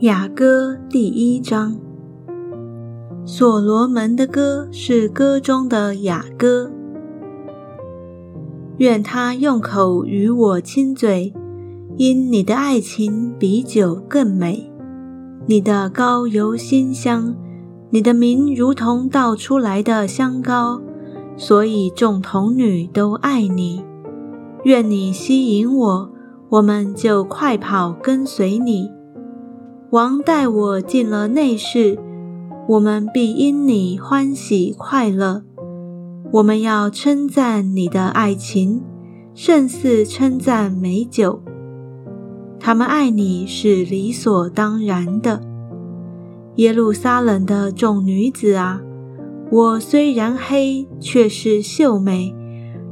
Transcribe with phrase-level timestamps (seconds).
[0.00, 1.76] 雅歌第一章，
[3.26, 6.72] 所罗门的歌是歌中的雅歌。
[8.78, 11.34] 愿他用口与我亲嘴，
[11.98, 14.72] 因你的爱情比酒更美，
[15.46, 17.36] 你的膏油馨香，
[17.90, 20.80] 你的名如同倒出来的香膏，
[21.36, 23.84] 所以众童女都爱你。
[24.64, 26.10] 愿你吸引我，
[26.48, 28.98] 我们就快跑跟随你。
[29.90, 31.98] 王带我进了内室，
[32.68, 35.42] 我们必因你欢喜快乐。
[36.30, 38.84] 我们要称赞你的爱情，
[39.34, 41.42] 胜似称赞美酒。
[42.60, 45.40] 他们爱你是理所当然的。
[46.54, 48.80] 耶路撒冷的众女子啊，
[49.50, 52.32] 我虽然黑，却是秀美，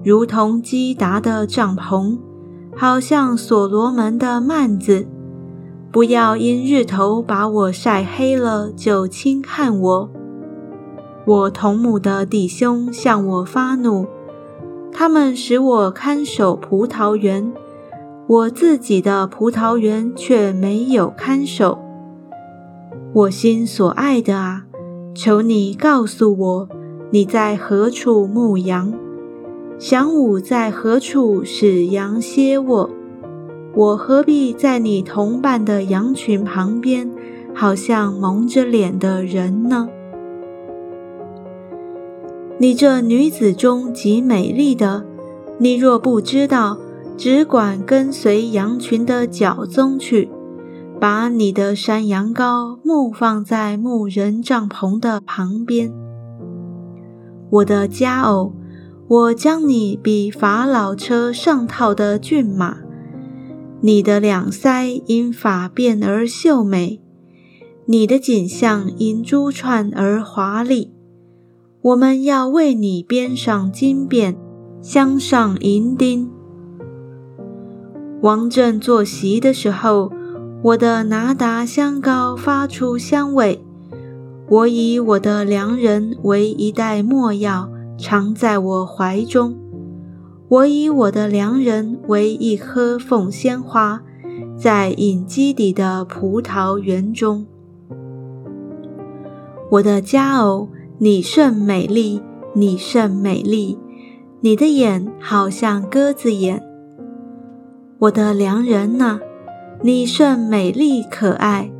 [0.04, 2.18] 如同基达的帐篷，
[2.76, 5.06] 好像所罗门的幔子。
[5.90, 10.10] 不要因日头把我晒黑了就轻看我。
[11.26, 14.06] 我同母的弟兄向我发怒，
[14.92, 17.52] 他们使我看守葡萄园，
[18.26, 21.78] 我自己的葡萄园却没有看守。
[23.14, 24.64] 我心所爱的啊，
[25.14, 26.68] 求你告诉我，
[27.10, 28.92] 你在何处牧羊？
[29.78, 32.90] 晌午在何处使羊歇卧？
[33.74, 37.10] 我何必在你同伴的羊群旁边，
[37.54, 39.88] 好像蒙着脸的人呢？
[42.58, 45.04] 你这女子中极美丽的，
[45.58, 46.78] 你若不知道，
[47.16, 50.28] 只管跟随羊群的脚踪去，
[50.98, 55.92] 把你的山羊羔牧放在牧人帐篷的旁边。
[57.50, 58.52] 我的佳偶，
[59.06, 62.78] 我将你比法老车上套的骏马。
[63.80, 67.00] 你的两腮因发辫而秀美，
[67.86, 70.92] 你的颈项因珠串而华丽。
[71.80, 74.34] 我们要为你编上金辫，
[74.82, 76.28] 镶上银钉。
[78.20, 80.10] 王正坐席的时候，
[80.64, 83.64] 我的拿达香膏发出香味。
[84.48, 89.56] 我以我的良人为一袋墨药，藏在我怀中。
[90.48, 94.02] 我以我的良人为一棵凤仙花，
[94.56, 97.46] 在隐基底的葡萄园中。
[99.72, 102.22] 我的佳偶，你甚美丽，
[102.54, 103.78] 你甚美丽，
[104.40, 106.62] 你的眼好像鸽子眼。
[107.98, 109.20] 我的良人呐，
[109.82, 111.70] 你甚美丽可爱。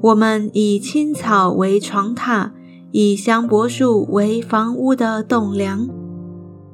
[0.00, 2.52] 我们以青草为床榻，
[2.92, 5.88] 以香柏树为房屋的栋梁。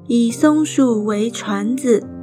[0.08, 2.17] 以松鼠为船子。